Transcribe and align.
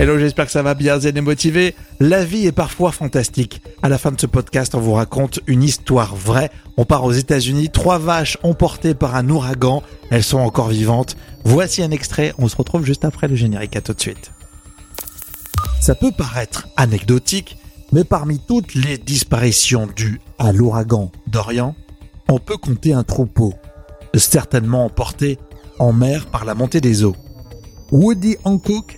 Hello, 0.00 0.16
j'espère 0.16 0.46
que 0.46 0.52
ça 0.52 0.62
va 0.62 0.74
bien, 0.74 1.00
zen 1.00 1.16
et 1.16 1.20
motivé. 1.20 1.74
La 1.98 2.24
vie 2.24 2.46
est 2.46 2.52
parfois 2.52 2.92
fantastique. 2.92 3.62
À 3.82 3.88
la 3.88 3.98
fin 3.98 4.12
de 4.12 4.20
ce 4.20 4.26
podcast, 4.26 4.76
on 4.76 4.80
vous 4.80 4.92
raconte 4.92 5.40
une 5.48 5.64
histoire 5.64 6.14
vraie. 6.14 6.52
On 6.76 6.84
part 6.84 7.02
aux 7.02 7.10
États-Unis, 7.10 7.70
trois 7.70 7.98
vaches 7.98 8.38
emportées 8.44 8.94
par 8.94 9.16
un 9.16 9.28
ouragan. 9.28 9.82
Elles 10.10 10.22
sont 10.22 10.38
encore 10.38 10.68
vivantes. 10.68 11.16
Voici 11.42 11.82
un 11.82 11.90
extrait. 11.90 12.32
On 12.38 12.46
se 12.46 12.54
retrouve 12.54 12.84
juste 12.84 13.04
après 13.04 13.26
le 13.26 13.34
générique. 13.34 13.74
À 13.74 13.80
tout 13.80 13.92
de 13.92 14.00
suite. 14.00 14.30
Ça 15.80 15.96
peut 15.96 16.12
paraître 16.16 16.68
anecdotique, 16.76 17.58
mais 17.90 18.04
parmi 18.04 18.38
toutes 18.38 18.74
les 18.74 18.98
disparitions 18.98 19.88
dues 19.96 20.20
à 20.38 20.52
l'ouragan 20.52 21.10
d'Orient, 21.26 21.74
on 22.28 22.38
peut 22.38 22.56
compter 22.56 22.92
un 22.92 23.02
troupeau, 23.02 23.52
certainement 24.14 24.84
emporté 24.84 25.40
en 25.80 25.92
mer 25.92 26.26
par 26.26 26.44
la 26.44 26.54
montée 26.54 26.80
des 26.80 27.02
eaux. 27.02 27.16
Woody 27.90 28.36
Hancock 28.44 28.97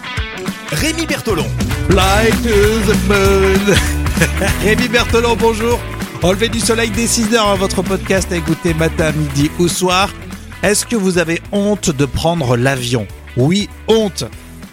Rémi 0.71 1.05
Bertolon. 1.05 1.47
To 1.89 1.95
the 1.95 2.95
moon. 3.07 3.75
Rémi 4.63 4.87
Berthelon, 4.87 5.35
bonjour. 5.35 5.79
Enlevé 6.23 6.47
du 6.47 6.61
soleil 6.61 6.89
dès 6.91 7.07
6 7.07 7.33
heures 7.35 7.49
à 7.49 7.55
votre 7.55 7.81
podcast 7.81 8.31
à 8.31 8.37
écouter 8.37 8.73
matin, 8.73 9.11
midi 9.11 9.51
ou 9.59 9.67
soir. 9.67 10.09
Est-ce 10.63 10.85
que 10.85 10.95
vous 10.95 11.17
avez 11.17 11.41
honte 11.51 11.89
de 11.89 12.05
prendre 12.05 12.55
l'avion? 12.55 13.05
Oui, 13.35 13.67
honte. 13.89 14.23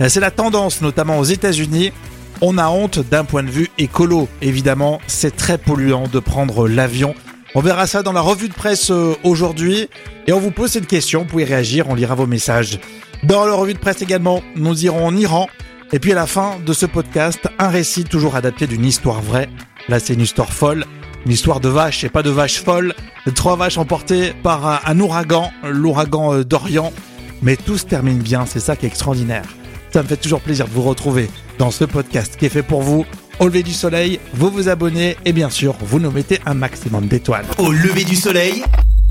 C'est 0.06 0.20
la 0.20 0.30
tendance, 0.30 0.82
notamment 0.82 1.18
aux 1.18 1.24
États-Unis. 1.24 1.92
On 2.40 2.58
a 2.58 2.68
honte 2.68 3.00
d'un 3.00 3.24
point 3.24 3.42
de 3.42 3.50
vue 3.50 3.68
écolo. 3.78 4.28
Évidemment, 4.40 5.00
c'est 5.08 5.36
très 5.36 5.58
polluant 5.58 6.06
de 6.06 6.20
prendre 6.20 6.68
l'avion. 6.68 7.14
On 7.56 7.60
verra 7.60 7.88
ça 7.88 8.04
dans 8.04 8.12
la 8.12 8.20
revue 8.20 8.48
de 8.48 8.54
presse 8.54 8.92
euh, 8.92 9.16
aujourd'hui. 9.24 9.88
Et 10.28 10.32
on 10.32 10.38
vous 10.38 10.52
pose 10.52 10.70
cette 10.70 10.86
question. 10.86 11.20
Vous 11.20 11.26
pouvez 11.26 11.44
réagir, 11.44 11.88
on 11.88 11.96
lira 11.96 12.14
vos 12.14 12.26
messages. 12.26 12.78
Dans 13.24 13.44
la 13.46 13.54
revue 13.54 13.74
de 13.74 13.80
presse 13.80 14.00
également, 14.00 14.42
nous 14.54 14.84
irons 14.84 15.04
en 15.04 15.16
Iran. 15.16 15.48
Et 15.92 15.98
puis 15.98 16.12
à 16.12 16.14
la 16.14 16.26
fin 16.26 16.56
de 16.64 16.72
ce 16.72 16.86
podcast, 16.86 17.48
un 17.58 17.68
récit 17.68 18.04
toujours 18.04 18.36
adapté 18.36 18.66
d'une 18.66 18.84
histoire 18.84 19.22
vraie. 19.22 19.48
Là, 19.88 19.98
c'est 19.98 20.14
une 20.14 20.20
histoire 20.20 20.52
folle, 20.52 20.84
une 21.24 21.32
histoire 21.32 21.60
de 21.60 21.68
vaches 21.68 22.04
et 22.04 22.10
pas 22.10 22.22
de 22.22 22.30
vaches 22.30 22.60
folles. 22.62 22.94
Trois 23.34 23.56
vaches 23.56 23.78
emportées 23.78 24.32
par 24.42 24.66
un, 24.66 24.80
un 24.84 25.00
ouragan, 25.00 25.50
l'ouragan 25.64 26.34
euh, 26.34 26.44
d'Orient. 26.44 26.92
Mais 27.40 27.56
tout 27.56 27.78
se 27.78 27.86
termine 27.86 28.18
bien, 28.18 28.44
c'est 28.46 28.60
ça 28.60 28.76
qui 28.76 28.84
est 28.84 28.88
extraordinaire. 28.88 29.44
Ça 29.92 30.02
me 30.02 30.08
fait 30.08 30.16
toujours 30.16 30.40
plaisir 30.40 30.66
de 30.66 30.72
vous 30.72 30.82
retrouver 30.82 31.30
dans 31.58 31.70
ce 31.70 31.84
podcast 31.84 32.36
qui 32.36 32.46
est 32.46 32.50
fait 32.50 32.62
pour 32.62 32.82
vous. 32.82 33.06
Au 33.40 33.46
lever 33.46 33.62
du 33.62 33.72
soleil, 33.72 34.20
vous 34.34 34.50
vous 34.50 34.68
abonnez 34.68 35.16
et 35.24 35.32
bien 35.32 35.48
sûr, 35.48 35.74
vous 35.80 36.00
nous 36.00 36.10
mettez 36.10 36.40
un 36.44 36.54
maximum 36.54 37.06
d'étoiles. 37.06 37.46
Au 37.58 37.72
lever 37.72 38.04
du 38.04 38.16
soleil, 38.16 38.62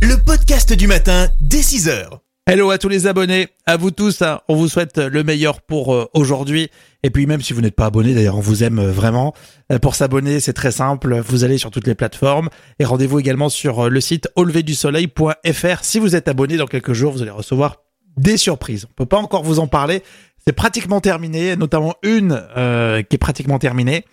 le 0.01 0.17
podcast 0.17 0.73
du 0.73 0.85
matin 0.85 1.29
dès 1.39 1.61
6 1.61 1.87
heures. 1.87 2.19
Hello 2.49 2.69
à 2.69 2.77
tous 2.77 2.87
les 2.87 3.07
abonnés, 3.07 3.49
à 3.65 3.75
vous 3.75 3.91
tous, 3.91 4.21
hein. 4.21 4.39
on 4.47 4.55
vous 4.55 4.69
souhaite 4.69 4.99
le 4.99 5.21
meilleur 5.21 5.59
pour 5.59 5.93
euh, 5.93 6.09
aujourd'hui. 6.13 6.69
Et 7.03 7.09
puis 7.09 7.25
même 7.25 7.41
si 7.41 7.51
vous 7.51 7.59
n'êtes 7.59 7.75
pas 7.75 7.87
abonné, 7.87 8.13
d'ailleurs 8.13 8.37
on 8.37 8.39
vous 8.39 8.63
aime 8.63 8.79
euh, 8.79 8.89
vraiment. 8.89 9.33
Euh, 9.69 9.79
pour 9.79 9.95
s'abonner, 9.95 10.39
c'est 10.39 10.53
très 10.53 10.71
simple, 10.71 11.19
vous 11.19 11.43
allez 11.43 11.57
sur 11.57 11.71
toutes 11.71 11.87
les 11.87 11.93
plateformes 11.93 12.47
et 12.79 12.85
rendez-vous 12.85 13.19
également 13.19 13.49
sur 13.49 13.89
le 13.89 13.99
site 13.99 14.29
auleverdusoleil.fr. 14.37 15.83
Si 15.83 15.99
vous 15.99 16.15
êtes 16.15 16.29
abonné 16.29 16.55
dans 16.55 16.67
quelques 16.67 16.93
jours, 16.93 17.11
vous 17.11 17.21
allez 17.21 17.31
recevoir 17.31 17.81
des 18.15 18.37
surprises. 18.37 18.85
On 18.91 18.93
peut 18.93 19.05
pas 19.05 19.17
encore 19.17 19.43
vous 19.43 19.59
en 19.59 19.67
parler, 19.67 20.01
c'est 20.37 20.53
pratiquement 20.53 21.01
terminé, 21.01 21.57
notamment 21.57 21.95
une 22.01 22.41
qui 22.55 23.15
est 23.15 23.19
pratiquement 23.19 23.59
terminée. 23.59 24.05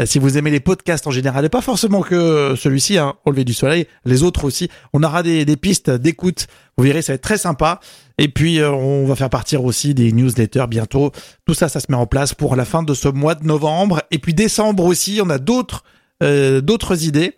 Euh, 0.00 0.06
Si 0.06 0.18
vous 0.18 0.38
aimez 0.38 0.50
les 0.50 0.60
podcasts 0.60 1.06
en 1.06 1.10
général, 1.10 1.44
et 1.44 1.48
pas 1.48 1.60
forcément 1.60 2.00
que 2.02 2.54
celui-ci, 2.56 2.98
hein, 2.98 3.14
au 3.26 3.30
lever 3.30 3.44
du 3.44 3.54
soleil, 3.54 3.86
les 4.04 4.22
autres 4.22 4.44
aussi, 4.44 4.68
on 4.92 5.02
aura 5.02 5.22
des, 5.22 5.44
des 5.44 5.56
pistes 5.56 5.90
d'écoute. 5.90 6.46
Vous 6.78 6.84
verrez, 6.84 7.02
ça 7.02 7.12
va 7.12 7.16
être 7.16 7.22
très 7.22 7.38
sympa. 7.38 7.80
Et 8.18 8.28
puis, 8.28 8.60
euh, 8.60 8.70
on 8.70 9.06
va 9.06 9.16
faire 9.16 9.30
partir 9.30 9.64
aussi 9.64 9.94
des 9.94 10.12
newsletters 10.12 10.66
bientôt. 10.68 11.12
Tout 11.46 11.54
ça, 11.54 11.68
ça 11.68 11.80
se 11.80 11.86
met 11.90 11.96
en 11.96 12.06
place 12.06 12.34
pour 12.34 12.56
la 12.56 12.64
fin 12.64 12.82
de 12.82 12.94
ce 12.94 13.08
mois 13.08 13.34
de 13.34 13.44
novembre. 13.44 14.00
Et 14.10 14.18
puis 14.18 14.32
décembre 14.34 14.84
aussi, 14.84 15.20
on 15.22 15.28
a 15.30 15.38
d'autres 15.38 15.84
euh, 16.22 16.60
d'autres 16.60 17.04
idées. 17.04 17.36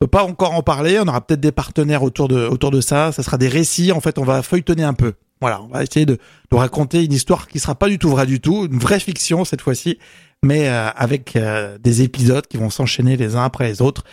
On 0.00 0.04
peut 0.04 0.10
pas 0.10 0.24
encore 0.24 0.52
en 0.52 0.62
parler. 0.62 0.98
On 1.00 1.08
aura 1.08 1.26
peut-être 1.26 1.40
des 1.40 1.52
partenaires 1.52 2.02
autour 2.02 2.28
de 2.28 2.46
autour 2.46 2.70
de 2.70 2.80
ça. 2.82 3.12
Ça 3.12 3.22
sera 3.22 3.38
des 3.38 3.48
récits. 3.48 3.92
En 3.92 4.00
fait, 4.00 4.18
on 4.18 4.24
va 4.24 4.42
feuilletonner 4.42 4.84
un 4.84 4.94
peu. 4.94 5.14
Voilà, 5.40 5.62
on 5.62 5.68
va 5.68 5.82
essayer 5.82 6.06
de, 6.06 6.18
de 6.50 6.56
raconter 6.56 7.04
une 7.04 7.12
histoire 7.12 7.46
qui 7.46 7.58
sera 7.58 7.74
pas 7.74 7.88
du 7.88 7.98
tout 7.98 8.08
vraie 8.08 8.26
du 8.26 8.40
tout, 8.40 8.66
une 8.70 8.78
vraie 8.78 9.00
fiction 9.00 9.44
cette 9.44 9.60
fois-ci, 9.60 9.98
mais 10.42 10.68
euh, 10.68 10.88
avec 10.96 11.36
euh, 11.36 11.76
des 11.78 12.02
épisodes 12.02 12.46
qui 12.46 12.56
vont 12.56 12.70
s'enchaîner 12.70 13.16
les 13.16 13.36
uns 13.36 13.44
après 13.44 13.68
les 13.68 13.82
autres. 13.82 14.04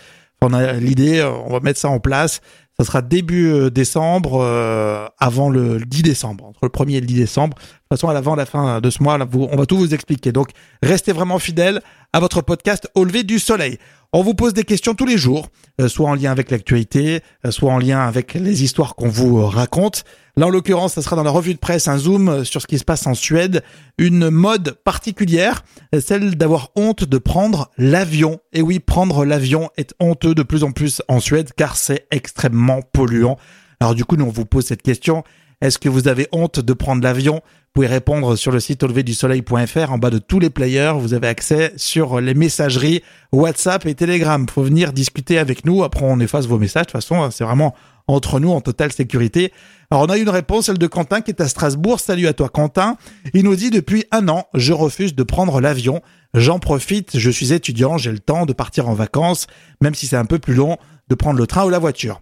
On 0.44 0.52
a 0.52 0.74
l'idée, 0.74 1.20
euh, 1.20 1.30
on 1.30 1.52
va 1.52 1.60
mettre 1.60 1.80
ça 1.80 1.88
en 1.88 2.00
place. 2.00 2.40
Ça 2.78 2.84
sera 2.84 3.02
début 3.02 3.46
euh, 3.50 3.70
décembre, 3.70 4.40
euh, 4.42 5.06
avant 5.18 5.48
le 5.48 5.78
10 5.78 6.02
décembre, 6.02 6.44
entre 6.44 6.60
le 6.64 6.68
1er 6.68 6.96
et 6.96 7.00
le 7.00 7.06
10 7.06 7.14
décembre. 7.14 7.56
De 7.56 7.62
toute 7.62 7.88
façon, 7.90 8.08
à 8.08 8.12
l'avant, 8.12 8.34
la 8.34 8.44
fin 8.44 8.80
de 8.80 8.90
ce 8.90 9.02
mois, 9.02 9.16
là, 9.16 9.26
on 9.32 9.56
va 9.56 9.64
tout 9.64 9.76
vous 9.76 9.94
expliquer. 9.94 10.32
Donc, 10.32 10.48
restez 10.82 11.12
vraiment 11.12 11.38
fidèles 11.38 11.80
à 12.12 12.20
votre 12.20 12.42
podcast 12.42 12.90
Au 12.94 13.04
lever 13.04 13.22
du 13.22 13.38
soleil. 13.38 13.78
On 14.16 14.22
vous 14.22 14.34
pose 14.34 14.54
des 14.54 14.62
questions 14.62 14.94
tous 14.94 15.06
les 15.06 15.18
jours, 15.18 15.48
euh, 15.80 15.88
soit 15.88 16.08
en 16.08 16.14
lien 16.14 16.30
avec 16.30 16.52
l'actualité, 16.52 17.20
euh, 17.44 17.50
soit 17.50 17.72
en 17.72 17.78
lien 17.78 17.98
avec 17.98 18.34
les 18.34 18.62
histoires 18.62 18.94
qu'on 18.94 19.08
vous 19.08 19.40
euh, 19.40 19.46
raconte. 19.46 20.04
Là, 20.36 20.46
en 20.46 20.50
l'occurrence, 20.50 20.92
ça 20.92 21.02
sera 21.02 21.16
dans 21.16 21.24
la 21.24 21.32
revue 21.32 21.52
de 21.52 21.58
presse 21.58 21.88
un 21.88 21.98
zoom 21.98 22.44
sur 22.44 22.62
ce 22.62 22.68
qui 22.68 22.78
se 22.78 22.84
passe 22.84 23.08
en 23.08 23.14
Suède, 23.14 23.64
une 23.98 24.30
mode 24.30 24.78
particulière, 24.84 25.64
celle 25.98 26.36
d'avoir 26.36 26.70
honte 26.76 27.02
de 27.02 27.18
prendre 27.18 27.72
l'avion. 27.76 28.38
Et 28.52 28.62
oui, 28.62 28.78
prendre 28.78 29.24
l'avion 29.24 29.70
est 29.76 29.94
honteux 29.98 30.36
de 30.36 30.44
plus 30.44 30.62
en 30.62 30.70
plus 30.70 31.02
en 31.08 31.18
Suède 31.18 31.50
car 31.56 31.76
c'est 31.76 32.06
extrêmement 32.12 32.82
polluant. 32.82 33.36
Alors 33.80 33.96
du 33.96 34.04
coup, 34.04 34.16
nous 34.16 34.26
on 34.26 34.30
vous 34.30 34.46
pose 34.46 34.64
cette 34.64 34.82
question. 34.82 35.24
Est-ce 35.64 35.78
que 35.78 35.88
vous 35.88 36.08
avez 36.08 36.28
honte 36.30 36.60
de 36.60 36.72
prendre 36.74 37.02
l'avion? 37.02 37.36
Vous 37.36 37.70
pouvez 37.72 37.86
répondre 37.86 38.36
sur 38.36 38.52
le 38.52 38.60
site 38.60 38.82
auleverdusoleil.fr. 38.82 39.90
En 39.90 39.96
bas 39.96 40.10
de 40.10 40.18
tous 40.18 40.38
les 40.38 40.50
players, 40.50 40.92
vous 40.98 41.14
avez 41.14 41.26
accès 41.26 41.72
sur 41.78 42.20
les 42.20 42.34
messageries 42.34 43.02
WhatsApp 43.32 43.86
et 43.86 43.94
Telegram. 43.94 44.46
Faut 44.46 44.62
venir 44.62 44.92
discuter 44.92 45.38
avec 45.38 45.64
nous. 45.64 45.82
Après, 45.82 46.04
on 46.04 46.20
efface 46.20 46.44
vos 46.44 46.58
messages. 46.58 46.88
De 46.88 46.92
toute 46.92 47.00
façon, 47.00 47.30
c'est 47.30 47.44
vraiment 47.44 47.74
entre 48.08 48.40
nous 48.40 48.50
en 48.50 48.60
totale 48.60 48.92
sécurité. 48.92 49.54
Alors, 49.90 50.02
on 50.02 50.10
a 50.10 50.18
une 50.18 50.28
réponse, 50.28 50.66
celle 50.66 50.76
de 50.76 50.86
Quentin 50.86 51.22
qui 51.22 51.30
est 51.30 51.40
à 51.40 51.48
Strasbourg. 51.48 51.98
Salut 51.98 52.26
à 52.26 52.34
toi, 52.34 52.50
Quentin. 52.50 52.98
Il 53.32 53.44
nous 53.44 53.56
dit 53.56 53.70
depuis 53.70 54.04
un 54.10 54.28
an, 54.28 54.44
je 54.52 54.74
refuse 54.74 55.14
de 55.14 55.22
prendre 55.22 55.62
l'avion. 55.62 56.02
J'en 56.34 56.58
profite. 56.58 57.18
Je 57.18 57.30
suis 57.30 57.54
étudiant. 57.54 57.96
J'ai 57.96 58.12
le 58.12 58.18
temps 58.18 58.44
de 58.44 58.52
partir 58.52 58.90
en 58.90 58.92
vacances, 58.92 59.46
même 59.80 59.94
si 59.94 60.08
c'est 60.08 60.16
un 60.16 60.26
peu 60.26 60.38
plus 60.38 60.52
long, 60.52 60.76
de 61.08 61.14
prendre 61.14 61.38
le 61.38 61.46
train 61.46 61.64
ou 61.64 61.70
la 61.70 61.78
voiture. 61.78 62.20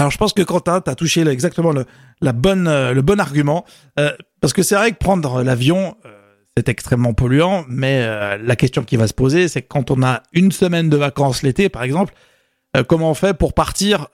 Alors 0.00 0.10
je 0.10 0.16
pense 0.16 0.32
que 0.32 0.40
Quentin, 0.40 0.80
tu 0.80 0.88
as 0.90 0.94
touché 0.94 1.20
exactement 1.28 1.74
euh, 1.74 1.84
le 2.22 3.02
bon 3.02 3.20
argument. 3.20 3.66
Euh, 3.98 4.10
parce 4.40 4.54
que 4.54 4.62
c'est 4.62 4.74
vrai 4.74 4.92
que 4.92 4.96
prendre 4.96 5.42
l'avion, 5.42 5.94
euh, 6.06 6.08
c'est 6.56 6.70
extrêmement 6.70 7.12
polluant, 7.12 7.66
mais 7.68 8.06
la 8.42 8.56
question 8.56 8.82
qui 8.82 8.96
va 8.96 9.06
se 9.06 9.12
poser, 9.12 9.46
c'est 9.46 9.60
quand 9.60 9.90
on 9.90 10.02
a 10.02 10.22
une 10.32 10.52
semaine 10.52 10.88
de 10.88 10.96
vacances 10.96 11.42
l'été, 11.42 11.68
par 11.68 11.82
exemple, 11.82 12.14
comment 12.88 13.10
on 13.10 13.14
fait 13.14 13.34
pour 13.34 13.52
partir 13.52 14.06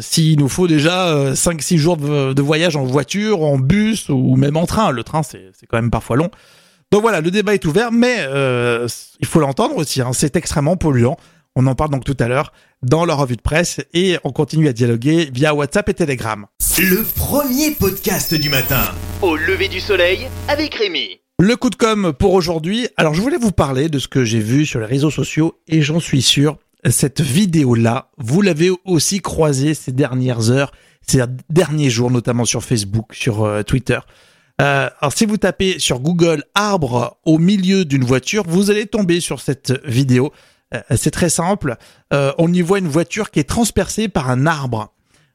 s'il 0.00 0.38
nous 0.38 0.48
faut 0.48 0.66
déjà 0.66 1.08
euh, 1.08 1.34
5-6 1.34 1.76
jours 1.76 1.96
de, 1.98 2.42
voyage 2.42 2.76
en 2.76 2.84
voiture, 2.84 3.42
en 3.42 3.58
bus 3.58 4.08
ou 4.08 4.34
même 4.36 4.56
en 4.56 4.64
train? 4.64 4.92
Le 4.92 5.04
train, 5.04 5.22
c'est 5.22 5.52
quand 5.68 5.76
même 5.76 5.90
parfois 5.90 6.16
long. 6.16 6.30
Donc 6.90 7.02
voilà, 7.02 7.20
le 7.20 7.30
débat 7.30 7.52
est 7.52 7.66
ouvert, 7.66 7.92
mais 7.92 8.16
il 9.20 9.26
faut 9.26 9.40
l'entendre 9.40 9.76
aussi, 9.76 10.00
hein, 10.00 10.12
c'est 10.14 10.36
extrêmement 10.36 10.78
polluant. 10.78 11.18
On 11.60 11.66
en 11.66 11.74
parle 11.74 11.90
donc 11.90 12.04
tout 12.04 12.16
à 12.20 12.28
l'heure 12.28 12.52
dans 12.84 13.04
la 13.04 13.16
revue 13.16 13.34
de 13.34 13.42
presse 13.42 13.80
et 13.92 14.16
on 14.22 14.30
continue 14.30 14.68
à 14.68 14.72
dialoguer 14.72 15.28
via 15.34 15.56
WhatsApp 15.56 15.88
et 15.88 15.94
Telegram. 15.94 16.46
Le 16.78 17.02
premier 17.16 17.72
podcast 17.72 18.32
du 18.32 18.48
matin. 18.48 18.94
Au 19.22 19.34
lever 19.34 19.66
du 19.66 19.80
soleil 19.80 20.28
avec 20.46 20.76
Rémi. 20.76 21.18
Le 21.40 21.56
coup 21.56 21.70
de 21.70 21.74
com 21.74 22.12
pour 22.16 22.34
aujourd'hui. 22.34 22.86
Alors 22.96 23.12
je 23.12 23.20
voulais 23.20 23.38
vous 23.38 23.50
parler 23.50 23.88
de 23.88 23.98
ce 23.98 24.06
que 24.06 24.22
j'ai 24.22 24.38
vu 24.38 24.66
sur 24.66 24.78
les 24.78 24.86
réseaux 24.86 25.10
sociaux 25.10 25.58
et 25.66 25.82
j'en 25.82 25.98
suis 25.98 26.22
sûr, 26.22 26.58
cette 26.88 27.22
vidéo-là, 27.22 28.12
vous 28.18 28.40
l'avez 28.40 28.70
aussi 28.84 29.20
croisée 29.20 29.74
ces 29.74 29.90
dernières 29.90 30.52
heures, 30.52 30.70
ces 31.04 31.24
derniers 31.50 31.90
jours, 31.90 32.12
notamment 32.12 32.44
sur 32.44 32.62
Facebook, 32.62 33.12
sur 33.12 33.42
euh, 33.42 33.64
Twitter. 33.64 33.98
Euh, 34.60 34.88
alors 35.00 35.12
si 35.12 35.26
vous 35.26 35.38
tapez 35.38 35.80
sur 35.80 35.98
Google 35.98 36.44
arbre 36.54 37.18
au 37.24 37.38
milieu 37.38 37.84
d'une 37.84 38.04
voiture, 38.04 38.44
vous 38.46 38.70
allez 38.70 38.86
tomber 38.86 39.18
sur 39.18 39.40
cette 39.40 39.84
vidéo. 39.84 40.32
Euh, 40.74 40.80
c'est 40.96 41.10
très 41.10 41.30
simple. 41.30 41.76
Euh, 42.12 42.32
on 42.38 42.52
y 42.52 42.62
voit 42.62 42.78
une 42.78 42.88
voiture 42.88 43.30
qui 43.30 43.40
est 43.40 43.48
transpercée 43.48 44.08
par 44.08 44.30
un 44.30 44.46
arbre. 44.46 44.92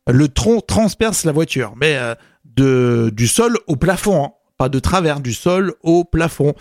Le 0.08 0.28
tronc 0.28 0.62
transperce 0.62 1.24
la 1.24 1.32
voiture, 1.32 1.74
mais 1.78 1.98
euh, 1.98 3.10
du 3.12 3.28
sol 3.28 3.58
au 3.68 3.76
plafond, 3.76 4.26
hein. 4.26 4.32
pas 4.58 4.70
de 4.70 4.80
travers, 4.80 5.22
du 5.22 5.34
sol 5.34 5.74
au 5.82 6.04
plafond. 6.04 6.54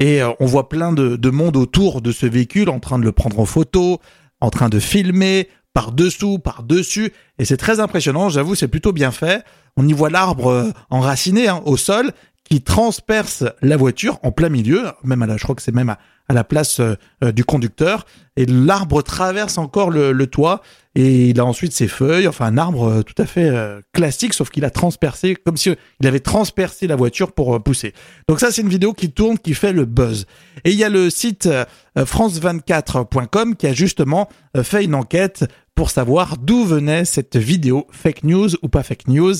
et 0.00 0.22
on 0.40 0.46
voit 0.46 0.68
plein 0.68 0.92
de, 0.92 1.16
de 1.16 1.30
monde 1.30 1.56
autour 1.56 2.00
de 2.02 2.12
ce 2.12 2.26
véhicule 2.26 2.68
en 2.70 2.80
train 2.80 2.98
de 2.98 3.04
le 3.04 3.12
prendre 3.12 3.38
en 3.40 3.46
photo, 3.46 4.00
en 4.40 4.50
train 4.50 4.68
de 4.68 4.78
filmer 4.78 5.48
par 5.72 5.90
dessous, 5.90 6.38
par 6.38 6.62
dessus, 6.62 7.12
et 7.38 7.44
c'est 7.44 7.56
très 7.56 7.80
impressionnant. 7.80 8.28
J'avoue, 8.28 8.54
c'est 8.54 8.68
plutôt 8.68 8.92
bien 8.92 9.10
fait. 9.10 9.44
On 9.76 9.86
y 9.88 9.92
voit 9.92 10.08
l'arbre 10.08 10.72
enraciné 10.88 11.48
hein, 11.48 11.62
au 11.64 11.76
sol 11.76 12.12
qui 12.44 12.62
transperce 12.62 13.44
la 13.60 13.76
voiture 13.76 14.18
en 14.22 14.30
plein 14.30 14.50
milieu, 14.50 14.84
même 15.02 15.22
à 15.22 15.26
la, 15.26 15.36
je 15.36 15.42
crois 15.42 15.56
que 15.56 15.62
c'est 15.62 15.74
même 15.74 15.90
à, 15.90 15.98
à 16.28 16.34
la 16.34 16.44
place 16.44 16.80
euh, 16.80 16.94
euh, 17.22 17.32
du 17.32 17.44
conducteur, 17.44 18.06
et 18.36 18.46
l'arbre 18.46 19.02
traverse 19.02 19.58
encore 19.58 19.90
le, 19.90 20.26
toit, 20.26 20.62
et 20.94 21.28
il 21.28 21.38
a 21.38 21.44
ensuite 21.44 21.72
ses 21.72 21.86
feuilles, 21.86 22.26
enfin 22.26 22.46
un 22.46 22.58
arbre 22.58 22.84
euh, 22.88 23.02
tout 23.02 23.14
à 23.22 23.26
fait 23.26 23.52
classique, 23.92 24.34
sauf 24.34 24.50
qu'il 24.50 24.64
a 24.64 24.70
transpercé, 24.70 25.36
comme 25.36 25.56
si 25.56 25.70
il 26.00 26.06
avait 26.06 26.20
transpercé 26.20 26.86
la 26.86 26.96
voiture 26.96 27.32
pour 27.32 27.62
pousser. 27.62 27.92
Donc 28.28 28.40
ça, 28.40 28.50
c'est 28.50 28.62
une 28.62 28.68
vidéo 28.68 28.92
qui 28.92 29.10
tourne, 29.10 29.38
qui 29.38 29.54
fait 29.54 29.72
le 29.72 29.84
buzz. 29.84 30.26
Et 30.64 30.70
il 30.70 30.78
y 30.78 30.84
a 30.84 30.88
le 30.88 31.10
site 31.10 31.48
france24.com 31.96 33.54
qui 33.56 33.66
a 33.66 33.72
justement 33.72 34.28
fait 34.62 34.84
une 34.84 34.94
enquête 34.94 35.44
pour 35.74 35.90
savoir 35.90 36.38
d'où 36.38 36.64
venait 36.64 37.04
cette 37.04 37.36
vidéo, 37.36 37.86
fake 37.90 38.24
news 38.24 38.48
ou 38.62 38.68
pas 38.68 38.82
fake 38.82 39.08
news. 39.08 39.34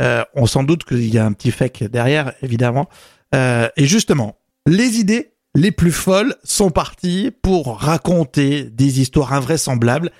On 0.00 0.46
s'en 0.46 0.64
doute 0.64 0.84
qu'il 0.84 1.12
y 1.12 1.18
a 1.18 1.24
un 1.24 1.32
petit 1.32 1.50
fake 1.50 1.84
derrière, 1.84 2.32
évidemment. 2.42 2.88
Et 3.32 3.86
justement, 3.86 4.38
les 4.66 4.98
idées 4.98 5.32
les 5.58 5.72
plus 5.72 5.92
folles 5.92 6.36
sont 6.44 6.70
parties 6.70 7.32
pour 7.42 7.80
raconter 7.80 8.64
des 8.64 9.00
histoires 9.00 9.32
invraisemblables. 9.32 10.12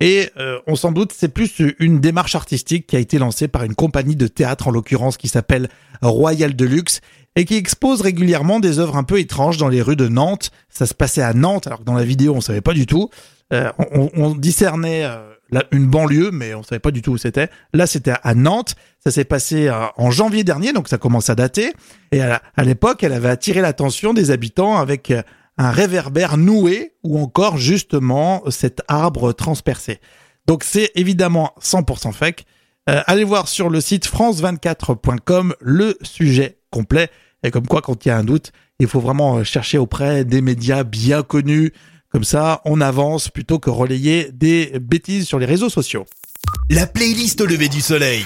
Et 0.00 0.30
euh, 0.38 0.58
on 0.66 0.74
s'en 0.74 0.90
doute, 0.90 1.12
c'est 1.14 1.28
plus 1.28 1.62
une 1.78 2.00
démarche 2.00 2.34
artistique 2.34 2.86
qui 2.86 2.96
a 2.96 2.98
été 2.98 3.18
lancée 3.18 3.46
par 3.46 3.64
une 3.64 3.74
compagnie 3.74 4.16
de 4.16 4.26
théâtre, 4.26 4.68
en 4.68 4.70
l'occurrence, 4.70 5.18
qui 5.18 5.28
s'appelle 5.28 5.68
Royal 6.00 6.56
Deluxe, 6.56 7.00
et 7.34 7.44
qui 7.44 7.56
expose 7.56 8.00
régulièrement 8.00 8.58
des 8.58 8.78
œuvres 8.78 8.96
un 8.96 9.04
peu 9.04 9.18
étranges 9.20 9.58
dans 9.58 9.68
les 9.68 9.82
rues 9.82 9.96
de 9.96 10.08
Nantes. 10.08 10.50
Ça 10.70 10.86
se 10.86 10.94
passait 10.94 11.22
à 11.22 11.34
Nantes, 11.34 11.66
alors 11.66 11.80
que 11.80 11.84
dans 11.84 11.94
la 11.94 12.04
vidéo, 12.04 12.34
on 12.34 12.40
savait 12.40 12.62
pas 12.62 12.72
du 12.72 12.86
tout. 12.86 13.10
Euh, 13.52 13.70
on, 13.78 14.10
on, 14.14 14.34
discernait 14.34 15.06
une 15.70 15.86
banlieue, 15.86 16.30
mais 16.32 16.54
on 16.54 16.62
savait 16.62 16.80
pas 16.80 16.90
du 16.90 17.02
tout 17.02 17.12
où 17.12 17.18
c'était. 17.18 17.48
Là, 17.72 17.86
c'était 17.86 18.14
à 18.22 18.34
Nantes. 18.34 18.74
Ça 18.98 19.10
s'est 19.10 19.24
passé 19.24 19.68
euh, 19.68 19.86
en 19.96 20.10
janvier 20.10 20.44
dernier, 20.44 20.72
donc 20.72 20.88
ça 20.88 20.98
commence 20.98 21.30
à 21.30 21.34
dater. 21.34 21.72
Et 22.12 22.20
à 22.20 22.40
l'époque, 22.64 23.02
elle 23.02 23.12
avait 23.12 23.28
attiré 23.28 23.60
l'attention 23.60 24.14
des 24.14 24.30
habitants 24.30 24.76
avec 24.76 25.10
euh, 25.10 25.22
un 25.58 25.70
réverbère 25.70 26.36
noué 26.36 26.94
ou 27.02 27.18
encore 27.18 27.56
justement 27.56 28.42
cet 28.50 28.82
arbre 28.88 29.32
transpercé. 29.32 30.00
Donc 30.46 30.64
c'est 30.64 30.90
évidemment 30.94 31.52
100% 31.60 32.12
fake. 32.12 32.44
Euh, 32.88 33.02
allez 33.06 33.24
voir 33.24 33.48
sur 33.48 33.68
le 33.68 33.80
site 33.80 34.06
france24.com 34.06 35.54
le 35.60 35.96
sujet 36.02 36.58
complet. 36.70 37.10
Et 37.42 37.50
comme 37.50 37.66
quoi, 37.66 37.82
quand 37.82 38.04
il 38.04 38.08
y 38.08 38.12
a 38.12 38.16
un 38.16 38.24
doute, 38.24 38.52
il 38.78 38.86
faut 38.86 39.00
vraiment 39.00 39.42
chercher 39.44 39.78
auprès 39.78 40.24
des 40.24 40.40
médias 40.40 40.84
bien 40.84 41.22
connus, 41.22 41.72
comme 42.16 42.24
ça, 42.24 42.62
on 42.64 42.80
avance 42.80 43.28
plutôt 43.28 43.58
que 43.58 43.68
relayer 43.68 44.30
des 44.32 44.72
bêtises 44.80 45.26
sur 45.26 45.38
les 45.38 45.44
réseaux 45.44 45.68
sociaux. 45.68 46.06
La 46.70 46.86
playlist 46.86 47.42
au 47.42 47.44
lever 47.44 47.68
du 47.68 47.82
soleil. 47.82 48.24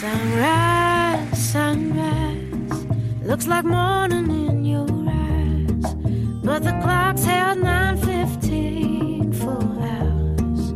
Sunrise, 0.00 1.18
sunrise, 1.52 2.86
looks 3.26 3.46
like 3.46 3.66
morning 3.66 4.30
in 4.30 4.64
your 4.64 4.86
eyes, 5.06 5.94
but 6.42 6.62
the 6.62 6.72
clock's 6.80 7.22
held 7.22 7.58
9:15 7.58 9.34
for 9.34 9.58
hours. 9.82 10.72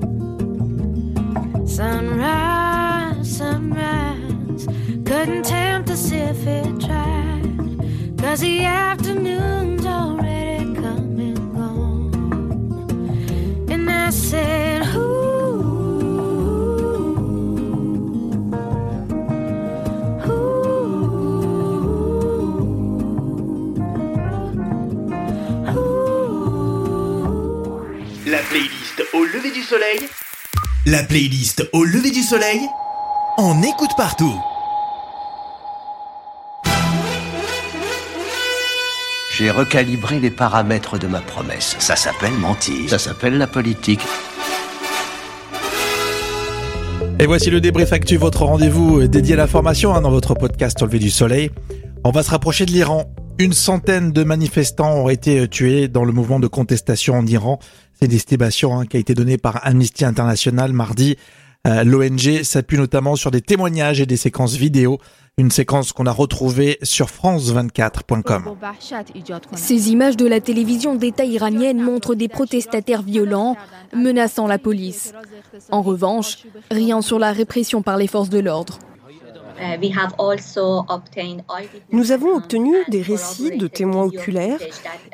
Sunrise, 1.66 3.26
sunrise, 3.26 4.66
couldn't 5.06 5.44
tempt 5.44 5.88
us 5.88 6.12
if 6.12 6.46
it 6.46 6.80
tried, 6.80 8.18
cause 8.18 8.40
the 8.40 8.66
afternoon's 8.66 9.86
already 9.86 10.53
said, 14.34 14.82
Who? 14.94 15.14
La 28.26 28.38
playlist 28.38 29.04
au 29.12 29.24
lever 29.24 29.50
du 29.50 29.62
soleil. 29.62 30.00
La 30.86 31.02
playlist 31.02 31.68
au 31.72 31.84
lever 31.84 32.10
du 32.10 32.22
soleil. 32.22 32.60
On 33.38 33.62
écoute 33.62 33.90
partout. 33.96 34.34
J'ai 39.36 39.50
recalibré 39.50 40.20
les 40.20 40.30
paramètres 40.30 40.96
de 40.96 41.08
ma 41.08 41.20
promesse. 41.20 41.74
Ça 41.80 41.96
s'appelle 41.96 42.34
mentir. 42.34 42.88
Ça 42.88 43.00
s'appelle 43.00 43.36
la 43.36 43.48
politique. 43.48 44.00
Et 47.18 47.26
voici 47.26 47.50
le 47.50 47.60
débrief 47.60 47.92
actu, 47.92 48.16
votre 48.16 48.44
rendez-vous 48.44 49.08
dédié 49.08 49.34
à 49.34 49.38
l'information 49.38 49.92
hein, 49.92 50.02
dans 50.02 50.10
votre 50.12 50.34
podcast 50.34 50.80
Au 50.82 50.86
du 50.86 51.10
soleil. 51.10 51.50
On 52.04 52.12
va 52.12 52.22
se 52.22 52.30
rapprocher 52.30 52.64
de 52.64 52.70
l'Iran. 52.70 53.12
Une 53.40 53.52
centaine 53.52 54.12
de 54.12 54.22
manifestants 54.22 54.98
ont 54.98 55.08
été 55.08 55.48
tués 55.48 55.88
dans 55.88 56.04
le 56.04 56.12
mouvement 56.12 56.38
de 56.38 56.46
contestation 56.46 57.14
en 57.14 57.26
Iran. 57.26 57.58
C'est 57.92 58.06
une 58.06 58.12
estimation 58.12 58.78
hein, 58.78 58.86
qui 58.86 58.98
a 58.98 59.00
été 59.00 59.14
donnée 59.14 59.36
par 59.36 59.66
Amnesty 59.66 60.04
International 60.04 60.72
mardi. 60.72 61.16
Euh, 61.66 61.82
L'ONG 61.82 62.44
s'appuie 62.44 62.76
notamment 62.76 63.16
sur 63.16 63.32
des 63.32 63.40
témoignages 63.40 64.00
et 64.00 64.06
des 64.06 64.18
séquences 64.18 64.54
vidéo, 64.54 65.00
une 65.36 65.50
séquence 65.50 65.92
qu'on 65.92 66.06
a 66.06 66.12
retrouvée 66.12 66.78
sur 66.82 67.06
france24.com. 67.06 68.56
Ces 69.54 69.90
images 69.90 70.16
de 70.16 70.26
la 70.26 70.40
télévision 70.40 70.94
d'État 70.94 71.24
iranienne 71.24 71.80
montrent 71.80 72.14
des 72.14 72.28
protestataires 72.28 73.02
violents 73.02 73.56
menaçant 73.92 74.46
la 74.46 74.58
police. 74.58 75.12
En 75.70 75.82
revanche, 75.82 76.38
rien 76.70 77.02
sur 77.02 77.18
la 77.18 77.32
répression 77.32 77.82
par 77.82 77.96
les 77.96 78.06
forces 78.06 78.30
de 78.30 78.38
l'ordre. 78.38 78.78
Nous 81.92 82.12
avons 82.12 82.34
obtenu 82.36 82.74
des 82.88 83.02
récits 83.02 83.56
de 83.56 83.66
témoins 83.66 84.04
oculaires 84.04 84.60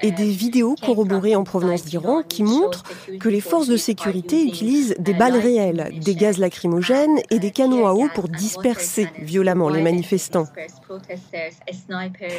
et 0.03 0.11
des 0.11 0.31
vidéos 0.31 0.75
corroborées 0.81 1.37
en 1.37 1.45
provenance 1.45 1.85
d'Iran 1.85 2.23
qui 2.23 2.43
montrent 2.43 2.85
que 3.19 3.29
les 3.29 3.41
forces 3.41 3.69
de 3.69 3.77
sécurité 3.77 4.43
utilisent 4.43 4.95
des 4.99 5.15
balles 5.15 5.37
réelles, 5.37 5.93
des 6.03 6.15
gaz 6.15 6.39
lacrymogènes 6.39 7.19
et 7.31 7.39
des 7.39 7.51
canons 7.51 7.87
à 7.87 7.93
eau 7.93 8.09
pour 8.15 8.29
disperser 8.29 9.09
violemment 9.19 9.69
les 9.69 9.83
manifestants. 9.83 10.47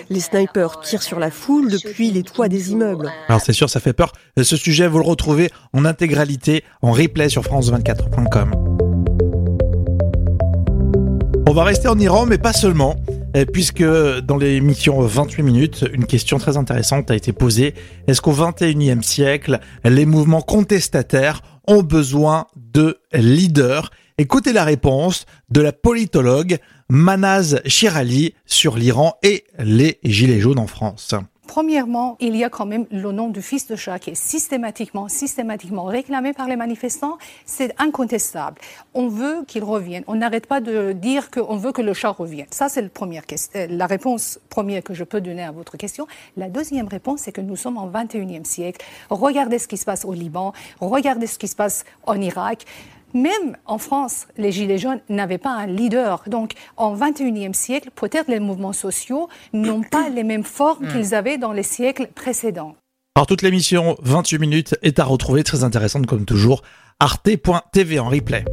Les 0.09 0.19
snipers 0.19 0.79
tirent 0.81 1.03
sur 1.03 1.19
la 1.19 1.31
foule 1.31 1.69
depuis 1.69 2.11
les 2.11 2.23
toits 2.23 2.49
des 2.49 2.71
immeubles. 2.71 3.11
Alors 3.27 3.41
c'est 3.41 3.53
sûr, 3.53 3.69
ça 3.69 3.79
fait 3.79 3.93
peur. 3.93 4.11
Ce 4.41 4.57
sujet, 4.57 4.87
vous 4.87 4.99
le 4.99 5.05
retrouvez 5.05 5.49
en 5.73 5.85
intégralité, 5.85 6.63
en 6.81 6.91
replay 6.91 7.29
sur 7.29 7.43
france24.com. 7.43 8.80
On 11.47 11.53
va 11.53 11.63
rester 11.63 11.87
en 11.87 11.97
Iran, 11.99 12.25
mais 12.25 12.37
pas 12.37 12.53
seulement, 12.53 12.95
euh, 13.35 13.45
puisque 13.45 13.83
dans 13.83 14.37
l'émission 14.37 15.01
28 15.01 15.43
minutes, 15.43 15.85
une 15.91 16.05
question 16.05 16.37
très 16.37 16.57
intéressante 16.57 17.11
a 17.11 17.15
été 17.15 17.33
posée. 17.33 17.73
Est-ce 18.07 18.21
qu'au 18.21 18.33
21e 18.33 19.01
siècle, 19.01 19.59
les 19.83 20.05
mouvements 20.05 20.41
contestataires 20.41 21.41
ont 21.67 21.83
besoin 21.83 22.47
de 22.55 22.99
leaders? 23.13 23.89
Écoutez 24.17 24.53
la 24.53 24.63
réponse 24.63 25.25
de 25.49 25.61
la 25.61 25.73
politologue 25.73 26.59
Manaz 26.89 27.61
Shirali 27.65 28.33
sur 28.45 28.77
l'Iran 28.77 29.15
et 29.23 29.45
les 29.57 29.99
Gilets 30.03 30.39
jaunes 30.39 30.59
en 30.59 30.67
France. 30.67 31.15
Premièrement, 31.51 32.15
il 32.21 32.37
y 32.37 32.45
a 32.45 32.49
quand 32.49 32.65
même 32.65 32.85
le 32.91 33.11
nom 33.11 33.27
du 33.27 33.41
fils 33.41 33.67
de 33.67 33.75
chat 33.75 33.99
qui 33.99 34.11
est 34.11 34.15
systématiquement, 34.15 35.09
systématiquement 35.09 35.83
réclamé 35.83 36.31
par 36.31 36.47
les 36.47 36.55
manifestants. 36.55 37.17
C'est 37.45 37.73
incontestable. 37.77 38.61
On 38.93 39.09
veut 39.09 39.43
qu'il 39.45 39.65
revienne. 39.65 40.05
On 40.07 40.15
n'arrête 40.15 40.45
pas 40.45 40.61
de 40.61 40.93
dire 40.93 41.29
qu'on 41.29 41.57
veut 41.57 41.73
que 41.73 41.81
le 41.81 41.93
chat 41.93 42.11
revienne. 42.11 42.45
Ça, 42.51 42.69
c'est 42.69 42.89
euh, 43.01 43.67
la 43.69 43.85
réponse 43.85 44.39
première 44.49 44.81
que 44.81 44.93
je 44.93 45.03
peux 45.03 45.19
donner 45.19 45.43
à 45.43 45.51
votre 45.51 45.75
question. 45.75 46.07
La 46.37 46.47
deuxième 46.47 46.87
réponse, 46.87 47.23
c'est 47.23 47.33
que 47.33 47.41
nous 47.41 47.57
sommes 47.57 47.77
en 47.77 47.89
21e 47.89 48.45
siècle. 48.45 48.85
Regardez 49.09 49.59
ce 49.59 49.67
qui 49.67 49.75
se 49.75 49.83
passe 49.83 50.05
au 50.05 50.13
Liban. 50.13 50.53
Regardez 50.79 51.27
ce 51.27 51.37
qui 51.37 51.49
se 51.49 51.57
passe 51.57 51.83
en 52.05 52.21
Irak. 52.21 52.63
Même 53.13 53.57
en 53.65 53.77
France, 53.77 54.27
les 54.37 54.51
Gilets 54.51 54.77
jaunes 54.77 55.01
n'avaient 55.09 55.37
pas 55.37 55.51
un 55.51 55.67
leader. 55.67 56.23
Donc, 56.27 56.53
en 56.77 56.95
21e 56.95 57.53
siècle, 57.53 57.89
peut-être 57.95 58.27
les 58.29 58.39
mouvements 58.39 58.73
sociaux 58.73 59.27
n'ont 59.53 59.81
pas 59.83 60.09
les 60.09 60.23
mêmes 60.23 60.43
formes 60.43 60.71
Hmm. 60.81 60.91
qu'ils 60.91 61.13
avaient 61.15 61.37
dans 61.37 61.51
les 61.51 61.63
siècles 61.63 62.07
précédents. 62.15 62.75
Alors 63.15 63.27
toute 63.27 63.41
l'émission 63.41 63.97
28 64.01 64.39
minutes 64.39 64.75
est 64.83 64.99
à 64.99 65.03
retrouver, 65.03 65.43
très 65.43 65.63
intéressante 65.63 66.05
comme 66.07 66.25
toujours, 66.25 66.61
arte.tv 66.99 67.99
en 67.99 68.07
replay. 68.07 68.45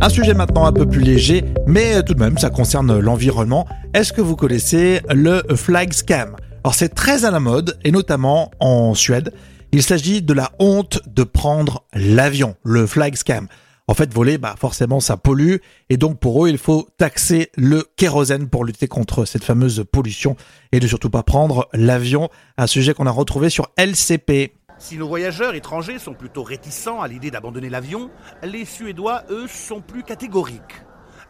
Un 0.00 0.08
sujet 0.08 0.34
maintenant 0.34 0.64
un 0.66 0.72
peu 0.72 0.86
plus 0.86 1.00
léger, 1.02 1.44
mais 1.66 2.02
tout 2.02 2.14
de 2.14 2.18
même 2.18 2.38
ça 2.38 2.50
concerne 2.50 2.98
l'environnement. 2.98 3.66
Est-ce 3.94 4.12
que 4.12 4.20
vous 4.20 4.36
connaissez 4.36 5.00
le 5.10 5.42
flag 5.54 5.92
scam? 5.92 6.34
Alors 6.64 6.74
c'est 6.74 6.88
très 6.94 7.24
à 7.24 7.30
la 7.30 7.40
mode, 7.40 7.78
et 7.84 7.92
notamment 7.92 8.50
en 8.58 8.94
Suède. 8.94 9.32
Il 9.74 9.82
s'agit 9.82 10.20
de 10.20 10.34
la 10.34 10.52
honte 10.58 11.00
de 11.06 11.22
prendre 11.22 11.84
l'avion, 11.94 12.56
le 12.62 12.86
flag 12.86 13.14
scam. 13.14 13.48
En 13.88 13.94
fait, 13.94 14.12
voler, 14.12 14.36
bah 14.36 14.54
forcément, 14.58 15.00
ça 15.00 15.16
pollue, 15.16 15.56
et 15.88 15.96
donc 15.96 16.20
pour 16.20 16.44
eux, 16.44 16.50
il 16.50 16.58
faut 16.58 16.86
taxer 16.98 17.50
le 17.56 17.88
kérosène 17.96 18.50
pour 18.50 18.66
lutter 18.66 18.86
contre 18.86 19.24
cette 19.24 19.44
fameuse 19.44 19.82
pollution 19.90 20.36
et 20.72 20.78
de 20.78 20.86
surtout 20.86 21.08
pas 21.08 21.22
prendre 21.22 21.70
l'avion. 21.72 22.28
Un 22.58 22.66
sujet 22.66 22.92
qu'on 22.92 23.06
a 23.06 23.10
retrouvé 23.10 23.48
sur 23.48 23.70
LCP. 23.78 24.52
Si 24.76 24.98
nos 24.98 25.08
voyageurs 25.08 25.54
étrangers 25.54 25.98
sont 25.98 26.12
plutôt 26.12 26.42
réticents 26.42 27.00
à 27.00 27.08
l'idée 27.08 27.30
d'abandonner 27.30 27.70
l'avion, 27.70 28.10
les 28.42 28.66
Suédois, 28.66 29.24
eux, 29.30 29.46
sont 29.48 29.80
plus 29.80 30.02
catégoriques. 30.02 30.82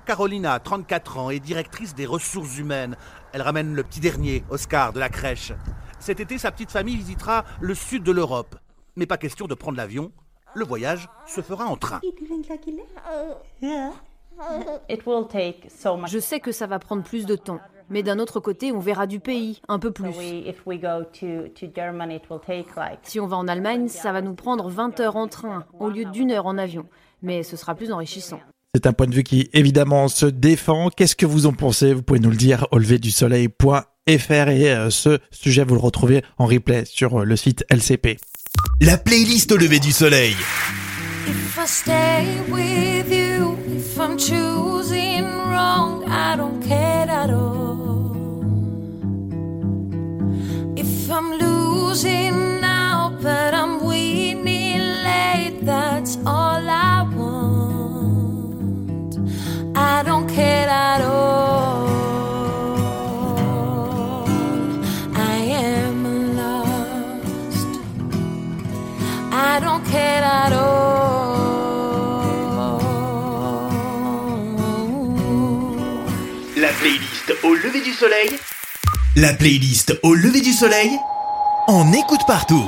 Carolina, 0.05 0.59
34 0.59 1.19
ans, 1.19 1.31
est 1.31 1.39
directrice 1.39 1.95
des 1.95 2.07
ressources 2.07 2.59
humaines. 2.59 2.97
Elle 3.33 3.43
ramène 3.43 3.73
le 3.73 3.85
petit 3.85 4.01
dernier, 4.01 4.43
Oscar, 4.51 4.93
de 4.93 4.99
la 4.99 5.09
crèche. 5.09 5.53
Cet 6.03 6.19
été, 6.19 6.37
sa 6.37 6.51
petite 6.51 6.73
famille 6.73 6.97
visitera 6.97 7.45
le 7.61 7.77
sud 7.77 8.03
de 8.03 8.11
l'Europe. 8.11 8.57
Mais 8.97 9.07
pas 9.07 9.19
question 9.19 9.47
de 9.47 9.55
prendre 9.55 9.77
l'avion. 9.77 10.11
Le 10.53 10.65
voyage 10.65 11.09
se 11.29 11.41
fera 11.43 11.67
en 11.67 11.77
train. 11.77 12.01
Je 16.07 16.19
sais 16.19 16.41
que 16.41 16.51
ça 16.51 16.67
va 16.67 16.81
prendre 16.81 17.05
plus 17.05 17.25
de 17.25 17.37
temps, 17.37 17.61
mais 17.89 18.03
d'un 18.03 18.19
autre 18.19 18.41
côté, 18.41 18.73
on 18.73 18.81
verra 18.81 19.07
du 19.07 19.21
pays, 19.21 19.63
un 19.69 19.79
peu 19.79 19.93
plus. 19.93 20.13
Si 23.05 23.21
on 23.21 23.27
va 23.29 23.37
en 23.37 23.47
Allemagne, 23.47 23.87
ça 23.87 24.11
va 24.11 24.23
nous 24.23 24.35
prendre 24.35 24.69
20 24.69 24.99
heures 24.99 25.15
en 25.15 25.29
train, 25.29 25.65
au 25.79 25.89
lieu 25.89 26.05
d'une 26.07 26.33
heure 26.33 26.47
en 26.47 26.59
avion, 26.59 26.85
mais 27.23 27.45
ce 27.45 27.57
sera 27.57 27.77
plus 27.77 27.93
enrichissant. 27.93 28.41
C'est 28.75 28.87
un 28.87 28.93
point 28.93 29.07
de 29.07 29.15
vue 29.15 29.23
qui, 29.23 29.51
évidemment, 29.53 30.09
se 30.09 30.27
défend. 30.27 30.89
Qu'est-ce 30.89 31.15
que 31.15 31.27
vous 31.27 31.47
en 31.47 31.53
pensez? 31.53 31.95
Vous 31.95 32.03
pouvez 32.03 32.19
nous 32.19 32.31
le 32.31 32.37
dire 32.37 32.67
au 32.73 32.79
lever 32.79 32.99
du 32.99 33.13
soleil.fr 34.07 34.49
et 34.51 34.71
euh, 34.71 34.91
ce 34.91 35.19
sujet, 35.31 35.65
vous 35.65 35.75
le 35.75 35.81
retrouvez 35.81 36.23
en 36.39 36.47
replay 36.47 36.85
sur 36.85 37.21
euh, 37.21 37.25
le 37.25 37.37
site 37.37 37.65
LCP. 37.71 38.19
La 38.81 38.97
playlist 38.99 39.53
au 39.53 39.57
lever 39.57 39.79
du 39.79 39.93
soleil. 39.93 40.35
If 41.27 41.59
I 41.59 41.67
stay 41.67 42.27
with 42.49 43.09
you, 43.11 43.57
if 43.77 43.99
I'm 43.99 44.19
choosing 44.19 45.25
wrong, 45.25 46.05
I 46.09 46.37
don't 46.37 46.61
care 46.61 47.09
at 47.09 47.31
all. 47.31 48.13
If 50.77 51.09
I'm 51.11 51.39
losing 51.39 52.52
au 77.43 77.55
lever 77.55 77.81
du 77.81 77.93
soleil. 77.93 78.31
La 79.17 79.33
playlist 79.35 79.99
au 80.03 80.15
lever 80.15 80.41
du 80.41 80.53
soleil. 80.53 80.91
On 81.69 81.93
écoute 81.93 82.21
partout. 82.27 82.65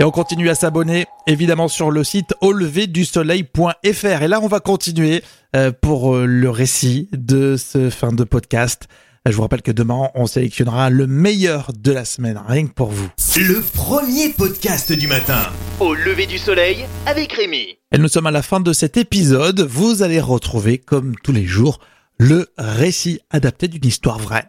Et 0.00 0.04
on 0.04 0.10
continue 0.10 0.50
à 0.50 0.54
s'abonner, 0.54 1.06
évidemment, 1.26 1.68
sur 1.68 1.90
le 1.90 2.04
site 2.04 2.34
auleverdusoleil.fr. 2.40 4.22
Et 4.22 4.28
là, 4.28 4.40
on 4.42 4.48
va 4.48 4.60
continuer 4.60 5.22
euh, 5.56 5.72
pour 5.72 6.14
euh, 6.14 6.26
le 6.26 6.50
récit 6.50 7.08
de 7.12 7.56
ce 7.56 7.90
fin 7.90 8.12
de 8.12 8.24
podcast. 8.24 8.88
Euh, 9.26 9.30
Je 9.30 9.36
vous 9.36 9.42
rappelle 9.42 9.62
que 9.62 9.72
demain, 9.72 10.10
on 10.14 10.26
sélectionnera 10.26 10.90
le 10.90 11.06
meilleur 11.06 11.70
de 11.74 11.92
la 11.92 12.04
semaine, 12.04 12.40
rien 12.46 12.66
que 12.66 12.72
pour 12.72 12.90
vous. 12.90 13.08
Le 13.36 13.62
premier 13.62 14.30
podcast 14.30 14.92
du 14.92 15.06
matin. 15.06 15.40
Au 15.80 15.94
lever 15.94 16.26
du 16.26 16.38
soleil 16.38 16.84
avec 17.06 17.32
Rémi. 17.32 17.78
Et 17.92 17.98
nous 17.98 18.08
sommes 18.08 18.26
à 18.26 18.30
la 18.32 18.42
fin 18.42 18.60
de 18.60 18.72
cet 18.72 18.96
épisode. 18.96 19.60
Vous 19.60 20.02
allez 20.02 20.20
retrouver, 20.20 20.78
comme 20.78 21.14
tous 21.22 21.32
les 21.32 21.46
jours, 21.46 21.78
le 22.18 22.48
récit 22.56 23.20
adapté 23.30 23.68
d'une 23.68 23.84
histoire 23.84 24.18
vraie. 24.18 24.46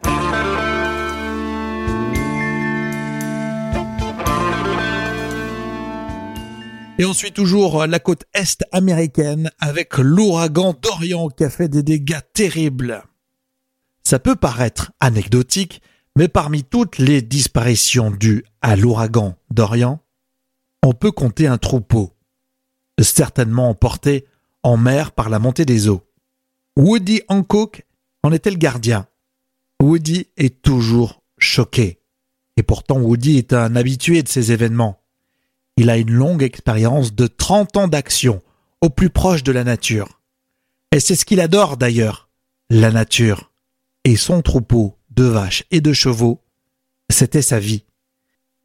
Et 6.98 7.04
on 7.04 7.12
suit 7.12 7.32
toujours 7.32 7.86
la 7.86 7.98
côte 7.98 8.24
est 8.32 8.64
américaine 8.72 9.50
avec 9.58 9.98
l'ouragan 9.98 10.74
Dorian 10.80 11.28
qui 11.28 11.44
a 11.44 11.50
fait 11.50 11.68
des 11.68 11.82
dégâts 11.82 12.20
terribles. 12.32 13.02
Ça 14.02 14.18
peut 14.18 14.36
paraître 14.36 14.92
anecdotique, 15.00 15.82
mais 16.16 16.28
parmi 16.28 16.64
toutes 16.64 16.96
les 16.96 17.20
disparitions 17.20 18.10
dues 18.10 18.44
à 18.62 18.76
l'ouragan 18.76 19.36
Dorian, 19.50 20.00
on 20.82 20.94
peut 20.94 21.12
compter 21.12 21.46
un 21.48 21.58
troupeau, 21.58 22.14
certainement 23.00 23.68
emporté 23.68 24.24
en 24.62 24.78
mer 24.78 25.12
par 25.12 25.28
la 25.28 25.38
montée 25.38 25.66
des 25.66 25.88
eaux. 25.88 26.05
Woody 26.76 27.22
Hancock 27.28 27.86
en 28.22 28.32
était 28.32 28.50
le 28.50 28.58
gardien. 28.58 29.06
Woody 29.82 30.26
est 30.36 30.60
toujours 30.60 31.22
choqué. 31.38 32.00
Et 32.58 32.62
pourtant 32.62 33.00
Woody 33.00 33.38
est 33.38 33.54
un 33.54 33.76
habitué 33.76 34.22
de 34.22 34.28
ces 34.28 34.52
événements. 34.52 35.00
Il 35.78 35.88
a 35.88 35.96
une 35.96 36.10
longue 36.10 36.42
expérience 36.42 37.14
de 37.14 37.26
30 37.26 37.76
ans 37.78 37.88
d'action 37.88 38.42
au 38.82 38.90
plus 38.90 39.08
proche 39.08 39.42
de 39.42 39.52
la 39.52 39.64
nature. 39.64 40.20
Et 40.92 41.00
c'est 41.00 41.16
ce 41.16 41.24
qu'il 41.24 41.40
adore 41.40 41.78
d'ailleurs, 41.78 42.28
la 42.68 42.90
nature. 42.90 43.52
Et 44.04 44.16
son 44.16 44.42
troupeau 44.42 44.98
de 45.10 45.24
vaches 45.24 45.64
et 45.70 45.80
de 45.80 45.94
chevaux, 45.94 46.42
c'était 47.08 47.42
sa 47.42 47.58
vie. 47.58 47.84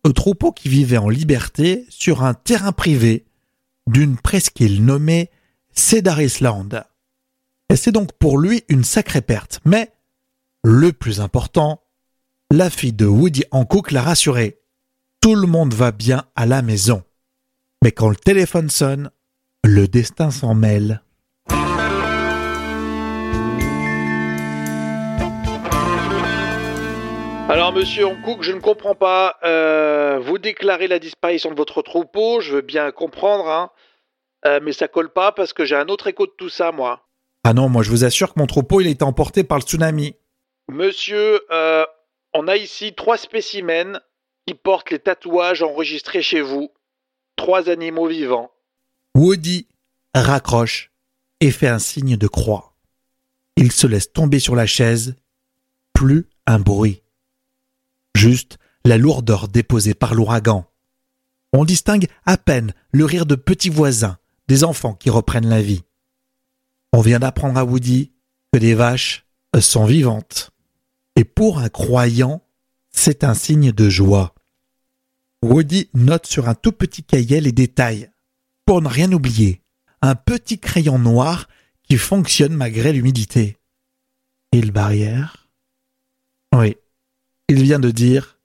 Un 0.04 0.12
troupeau 0.12 0.52
qui 0.52 0.68
vivait 0.68 0.98
en 0.98 1.10
liberté 1.10 1.86
sur 1.90 2.24
un 2.24 2.34
terrain 2.34 2.74
privé 2.74 3.26
d'une 3.88 4.18
presqu'île 4.18 4.84
nommée 4.84 5.30
Cedar 5.72 6.22
Island. 6.22 6.84
Et 7.72 7.78
c'est 7.78 7.94
donc 7.94 8.12
pour 8.12 8.38
lui 8.38 8.66
une 8.68 8.84
sacrée 8.84 9.22
perte. 9.22 9.62
Mais, 9.64 9.94
le 10.62 10.92
plus 10.92 11.22
important, 11.22 11.82
la 12.52 12.70
fille 12.70 12.92
de 12.92 13.06
Woody 13.06 13.46
Hancock 13.52 13.92
l'a 13.92 14.02
rassuré. 14.02 14.60
Tout 15.22 15.36
le 15.36 15.48
monde 15.48 15.74
va 15.74 15.94
bien 15.94 16.26
à 16.36 16.46
la 16.46 16.62
maison. 16.64 17.02
Mais 17.82 17.94
quand 17.94 18.10
le 18.10 18.18
téléphone 18.18 18.70
sonne, 18.70 19.10
le 19.64 19.88
destin 19.88 20.32
s'en 20.32 20.54
mêle. 20.54 21.02
Alors, 27.48 27.72
monsieur 27.72 28.06
Hancock, 28.06 28.44
je 28.44 28.52
ne 28.52 28.60
comprends 28.60 28.96
pas. 28.96 29.38
Euh, 29.46 30.20
vous 30.22 30.40
déclarez 30.40 30.90
la 30.90 31.00
disparition 31.00 31.52
de 31.52 31.56
votre 31.56 31.82
troupeau, 31.82 32.42
je 32.42 32.56
veux 32.56 32.62
bien 32.62 32.92
comprendre, 32.92 33.48
hein. 33.48 33.72
Euh, 34.46 34.60
mais 34.62 34.74
ça 34.74 34.90
colle 34.90 35.14
pas 35.14 35.32
parce 35.32 35.54
que 35.54 35.64
j'ai 35.64 35.78
un 35.78 35.88
autre 35.88 36.08
écho 36.08 36.26
de 36.26 36.34
tout 36.38 36.50
ça, 36.50 36.74
moi. 36.74 37.08
Ah 37.44 37.54
non, 37.54 37.70
moi 37.70 37.84
je 37.84 37.90
vous 37.90 38.04
assure 38.04 38.34
que 38.34 38.40
mon 38.40 38.48
troupeau, 38.48 38.82
il 38.82 38.88
a 38.88 38.92
été 38.92 39.04
emporté 39.04 39.44
par 39.44 39.58
le 39.58 39.64
tsunami. 39.64 40.16
Monsieur, 40.70 41.42
euh, 41.52 41.86
on 42.34 42.48
a 42.48 42.56
ici 42.56 42.94
trois 42.94 43.18
spécimens 43.18 44.00
qui 44.46 44.54
portent 44.54 44.92
les 44.92 45.00
tatouages 45.00 45.62
enregistrés 45.62 46.22
chez 46.22 46.42
vous. 46.42 46.72
Trois 47.36 47.70
animaux 47.70 48.08
vivants. 48.08 48.52
Woody 49.16 49.68
raccroche 50.14 50.92
et 51.40 51.52
fait 51.52 51.68
un 51.68 51.80
signe 51.80 52.18
de 52.18 52.28
croix. 52.28 52.76
Il 53.58 53.72
se 53.72 53.88
laisse 53.88 54.14
tomber 54.14 54.40
sur 54.40 54.56
la 54.56 54.66
chaise. 54.66 55.16
Plus 55.94 56.28
un 56.48 56.60
bruit. 56.60 57.02
Juste 58.16 58.58
la 58.86 58.98
lourdeur 58.98 59.48
déposée 59.48 59.94
par 59.94 60.14
l'ouragan. 60.14 60.66
On 61.54 61.66
distingue 61.66 62.08
à 62.26 62.38
peine 62.38 62.74
le 62.92 63.06
rire 63.06 63.26
de 63.26 63.36
petits 63.36 63.70
voisins, 63.70 64.18
des 64.48 64.64
enfants 64.64 64.94
qui 64.94 65.10
reprennent 65.10 65.50
la 65.50 65.62
vie. 65.62 65.84
On 66.94 67.02
vient 67.02 67.20
d'apprendre 67.20 67.58
à 67.58 67.66
Woody 67.66 68.12
que 68.52 68.60
les 68.60 68.74
vaches 68.74 69.26
sont 69.60 69.86
vivantes. 69.86 70.52
Et 71.16 71.24
pour 71.24 71.60
un 71.60 71.70
croyant, 71.70 72.44
c'est 72.90 73.24
un 73.24 73.34
signe 73.34 73.72
de 73.72 73.90
joie. 73.90 74.36
Woody 75.42 75.90
note 75.94 76.28
sur 76.28 76.50
un 76.50 76.56
tout 76.56 76.72
petit 76.72 77.04
cahier 77.04 77.42
les 77.42 77.52
détails. 77.52 78.10
Pour 78.66 78.82
ne 78.82 78.88
rien 78.88 79.12
oublier, 79.12 79.62
un 80.02 80.16
petit 80.16 80.60
crayon 80.60 81.00
noir 81.00 81.48
qui 81.84 81.98
fonctionne 81.98 82.54
malgré 82.54 82.94
l'humidité. 82.94 83.58
Île 84.52 84.72
barrière? 84.72 85.50
Oui, 86.54 86.76
il 87.48 87.64
vient 87.64 87.80
de 87.80 87.92
dire 87.92 88.38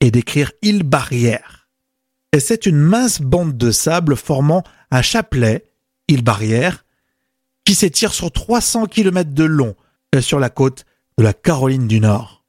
et 0.00 0.10
d'écrire 0.10 0.52
île 0.62 0.82
barrière. 0.82 1.68
Et 2.32 2.40
c'est 2.40 2.66
une 2.66 2.78
mince 2.78 3.20
bande 3.20 3.56
de 3.56 3.70
sable 3.70 4.16
formant 4.16 4.64
un 4.90 5.02
chapelet, 5.02 5.70
île 6.08 6.24
barrière, 6.24 6.81
qui 7.64 7.74
s'étire 7.74 8.12
sur 8.12 8.32
300 8.32 8.86
km 8.86 9.30
de 9.32 9.44
long 9.44 9.74
euh, 10.14 10.20
sur 10.20 10.38
la 10.38 10.50
côte 10.50 10.84
de 11.18 11.24
la 11.24 11.32
Caroline 11.32 11.86
du 11.86 12.00
Nord. 12.00 12.44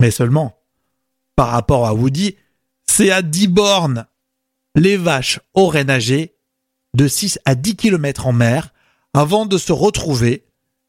Mais 0.00 0.10
seulement, 0.10 0.58
par 1.36 1.48
rapport 1.48 1.86
à 1.86 1.94
Woody, 1.94 2.36
c'est 2.86 3.10
à 3.10 3.22
10 3.22 3.48
bornes. 3.48 4.06
Les 4.74 4.96
vaches 4.96 5.40
auraient 5.54 5.84
nagé 5.84 6.36
de 6.94 7.08
6 7.08 7.38
à 7.44 7.54
10 7.54 7.76
km 7.76 8.26
en 8.26 8.32
mer 8.32 8.72
avant 9.14 9.46
de 9.46 9.56
se 9.58 9.72
retrouver, 9.72 10.46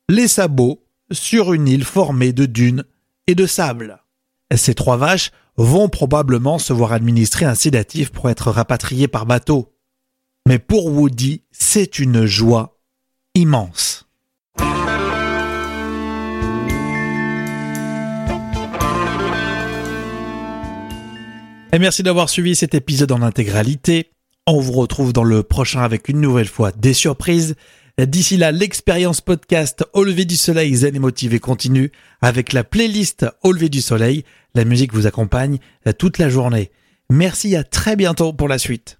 les 0.09 0.27
sabots, 0.27 0.83
sur 1.11 1.53
une 1.53 1.67
île 1.67 1.85
formée 1.85 2.33
de 2.33 2.45
dunes 2.45 2.83
et 3.27 3.35
de 3.35 3.45
sable. 3.45 4.03
Ces 4.55 4.73
trois 4.73 4.97
vaches 4.97 5.31
vont 5.55 5.89
probablement 5.89 6.59
se 6.59 6.73
voir 6.73 6.93
administrer 6.93 7.45
un 7.45 7.55
sédatif 7.55 8.11
pour 8.11 8.29
être 8.29 8.51
rapatriées 8.51 9.07
par 9.07 9.25
bateau. 9.25 9.73
Mais 10.47 10.59
pour 10.59 10.87
Woody, 10.87 11.43
c'est 11.51 11.99
une 11.99 12.25
joie 12.25 12.76
immense. 13.37 14.05
Et 21.73 21.79
merci 21.79 22.01
d'avoir 22.01 22.29
suivi 22.29 22.55
cet 22.55 22.73
épisode 22.73 23.11
en 23.11 23.21
intégralité. 23.21 24.11
On 24.47 24.59
vous 24.59 24.71
retrouve 24.71 25.13
dans 25.13 25.23
le 25.23 25.43
prochain 25.43 25.81
avec 25.81 26.09
une 26.09 26.21
nouvelle 26.21 26.47
fois 26.47 26.71
des 26.71 26.93
surprises. 26.93 27.55
D'ici 27.99 28.37
là, 28.37 28.51
l'expérience 28.51 29.21
podcast 29.21 29.83
Au 29.93 30.03
lever 30.03 30.25
du 30.25 30.37
soleil 30.37 30.73
zen 30.75 30.95
et 30.95 31.39
continue 31.39 31.91
avec 32.21 32.53
la 32.53 32.63
playlist 32.63 33.25
Au 33.43 33.51
lever 33.51 33.69
du 33.69 33.81
soleil. 33.81 34.23
La 34.55 34.65
musique 34.65 34.93
vous 34.93 35.07
accompagne 35.07 35.59
toute 35.97 36.17
la 36.17 36.29
journée. 36.29 36.71
Merci 37.09 37.55
à 37.55 37.63
très 37.63 37.95
bientôt 37.95 38.33
pour 38.33 38.47
la 38.47 38.57
suite. 38.57 38.99